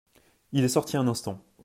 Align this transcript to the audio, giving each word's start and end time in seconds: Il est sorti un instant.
Il 0.51 0.63
est 0.63 0.67
sorti 0.69 0.97
un 0.97 1.07
instant. 1.07 1.45